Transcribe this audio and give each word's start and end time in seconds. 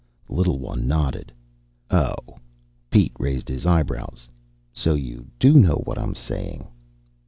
The 0.27 0.33
little 0.33 0.57
one 0.57 0.87
nodded. 0.87 1.31
"Oh?" 1.91 2.39
Pete 2.89 3.13
raised 3.19 3.47
his 3.47 3.67
eyebrows. 3.67 4.27
"So 4.73 4.95
you 4.95 5.27
do 5.37 5.59
know 5.59 5.83
what 5.85 5.99
I'm 5.99 6.15
saying." 6.15 6.65